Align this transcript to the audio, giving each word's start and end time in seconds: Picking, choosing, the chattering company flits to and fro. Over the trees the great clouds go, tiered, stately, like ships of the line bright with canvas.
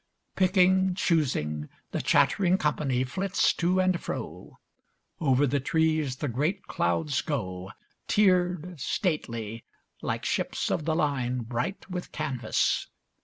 Picking, 0.35 0.95
choosing, 0.95 1.69
the 1.91 2.01
chattering 2.01 2.57
company 2.57 3.03
flits 3.03 3.53
to 3.53 3.79
and 3.79 4.01
fro. 4.01 4.57
Over 5.19 5.45
the 5.45 5.59
trees 5.59 6.15
the 6.15 6.27
great 6.27 6.63
clouds 6.65 7.21
go, 7.21 7.69
tiered, 8.07 8.79
stately, 8.79 9.63
like 10.01 10.25
ships 10.25 10.71
of 10.71 10.85
the 10.85 10.95
line 10.95 11.41
bright 11.43 11.87
with 11.87 12.11
canvas. 12.11 12.87